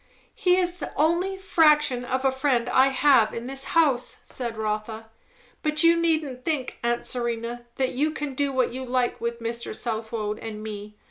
"He 0.33 0.57
is 0.57 0.77
the 0.77 0.91
only 0.95 1.37
fraction 1.37 2.03
of 2.03 2.25
a 2.25 2.31
friend 2.31 2.67
I 2.69 2.87
have 2.87 3.35
in 3.35 3.45
this 3.45 3.65
house," 3.77 4.17
said 4.23 4.57
Rotha. 4.57 5.11
"But 5.61 5.83
you 5.83 5.95
needn't 5.95 6.43
think, 6.43 6.79
aunt 6.81 7.05
Serena, 7.05 7.67
that 7.75 7.91
you 7.91 8.09
can 8.09 8.33
do 8.33 8.51
what 8.51 8.73
you 8.73 8.83
like 8.83 9.21
with 9.21 9.41
Mr. 9.41 9.75
Southwode 9.75 10.39
and 10.39 10.63
me. 10.63 10.95